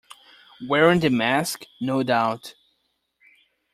Wearing 0.67 0.99
the 0.99 1.11
mask, 1.11 1.63
no 1.79 2.01
doubt. 2.01 2.55